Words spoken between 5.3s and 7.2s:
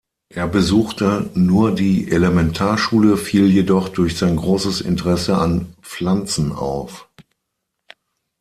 an Pflanzen auf.